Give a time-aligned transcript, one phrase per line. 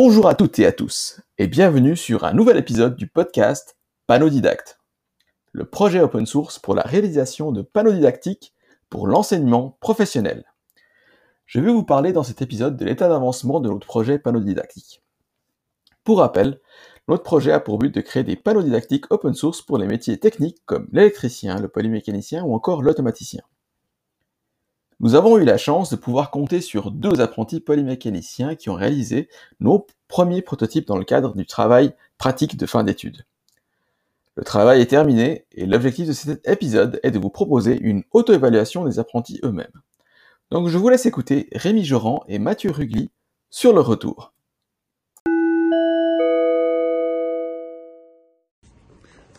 [0.00, 4.78] Bonjour à toutes et à tous, et bienvenue sur un nouvel épisode du podcast Panodidacte,
[5.50, 8.54] le projet open source pour la réalisation de panneaux didactiques
[8.90, 10.44] pour l'enseignement professionnel.
[11.46, 15.02] Je vais vous parler dans cet épisode de l'état d'avancement de notre projet Panodidactique.
[16.04, 16.60] Pour rappel,
[17.08, 20.20] notre projet a pour but de créer des panneaux didactiques open source pour les métiers
[20.20, 23.42] techniques comme l'électricien, le polymécanicien ou encore l'automaticien.
[25.00, 29.28] Nous avons eu la chance de pouvoir compter sur deux apprentis polymécaniciens qui ont réalisé
[29.60, 33.24] nos premiers prototypes dans le cadre du travail pratique de fin d'études.
[34.34, 38.84] Le travail est terminé et l'objectif de cet épisode est de vous proposer une auto-évaluation
[38.84, 39.66] des apprentis eux-mêmes.
[40.50, 43.10] Donc je vous laisse écouter Rémi Joran et Mathieu Rugli
[43.50, 44.32] sur le retour.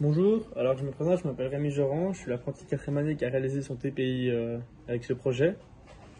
[0.02, 3.26] Bonjour, alors je me présente, je m'appelle Rémi Joran, je suis l'apprenti quatrième année qui
[3.26, 4.58] a réalisé son TPI euh,
[4.88, 5.58] avec ce projet.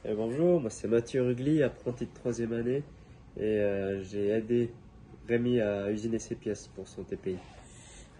[0.04, 2.84] Et bonjour, moi c'est Mathieu Rugli, apprenti de troisième année
[3.38, 4.74] et euh, j'ai aidé
[5.30, 7.38] Rémi à usiner ses pièces pour son TPI.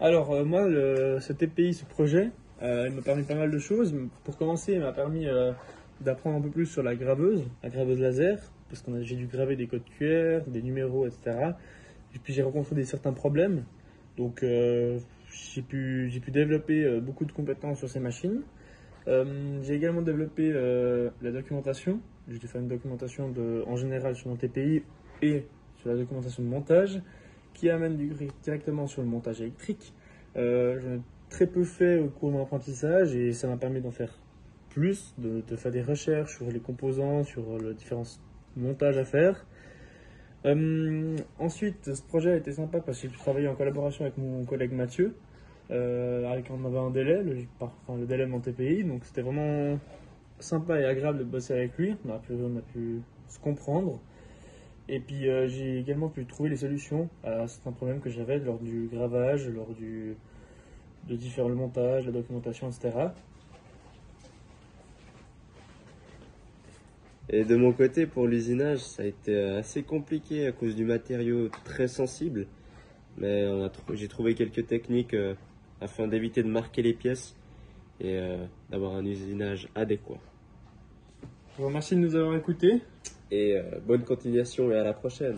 [0.00, 2.30] Alors euh, moi, le, ce TPI, ce projet,
[2.62, 3.94] il m'a permis pas mal de choses.
[4.24, 5.26] Pour commencer, il m'a permis
[6.00, 8.38] d'apprendre un peu plus sur la graveuse, la graveuse laser,
[8.70, 11.52] parce que j'ai dû graver des codes QR, des numéros, etc.
[12.14, 13.64] Et puis j'ai rencontré des certains problèmes.
[14.16, 14.42] Donc
[15.54, 18.42] j'ai pu, pu développer euh, beaucoup de compétences sur ces machines.
[19.08, 22.00] Euh, j'ai également développé euh, la documentation.
[22.28, 23.34] J'ai dû faire une documentation
[23.66, 24.82] en général sur mon TPI
[25.22, 25.46] et
[25.78, 27.00] sur la documentation de montage
[27.54, 27.96] qui amène
[28.42, 29.92] directement sur le montage électrique.
[30.36, 33.90] J'en ai très peu fait au cours de mon apprentissage et ça m'a permis d'en
[33.90, 34.12] faire
[34.68, 38.06] plus, de, faire des recherches sur les composants, sur les différents
[38.56, 39.44] montages à faire.
[41.38, 44.44] Ensuite, ce projet a été sympa parce que j'ai pu travailler en collaboration avec mon
[44.44, 45.16] collègue Mathieu.
[45.70, 49.78] Euh, avec on avait un délai, le, délai de mon TPI, donc c'était vraiment
[50.40, 51.96] sympa et agréable de bosser avec lui.
[52.06, 54.00] On a pu, on a pu se comprendre.
[54.88, 58.58] Et puis euh, j'ai également pu trouver les solutions à certains problèmes que j'avais lors
[58.58, 60.16] du gravage, lors du,
[61.08, 62.90] de différents montages, la documentation, etc.
[67.32, 71.48] Et de mon côté, pour l'usinage, ça a été assez compliqué à cause du matériau
[71.64, 72.48] très sensible.
[73.18, 73.46] Mais
[73.92, 75.34] j'ai trouvé quelques techniques euh,
[75.80, 77.34] afin d'éviter de marquer les pièces
[78.00, 80.18] et euh, d'avoir un usinage adéquat.
[81.56, 82.80] Je vous remercie de nous avoir écoutés.
[83.30, 85.36] Et euh, bonne continuation et à la prochaine.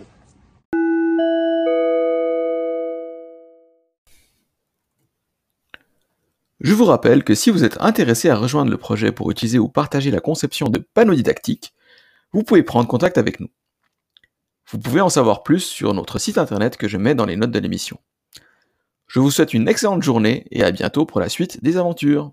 [6.61, 9.69] Je vous rappelle que si vous êtes intéressé à rejoindre le projet pour utiliser ou
[9.69, 11.75] partager la conception de panneaux didactiques,
[12.33, 13.49] vous pouvez prendre contact avec nous.
[14.71, 17.51] Vous pouvez en savoir plus sur notre site internet que je mets dans les notes
[17.51, 17.99] de l'émission.
[19.13, 22.33] Je vous souhaite une excellente journée et à bientôt pour la suite des aventures.